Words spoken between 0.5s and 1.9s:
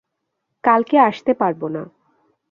কালকে আসতে পারব না।